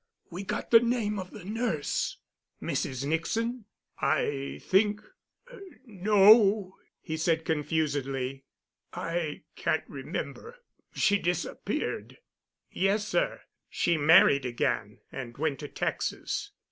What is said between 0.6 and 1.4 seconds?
the name of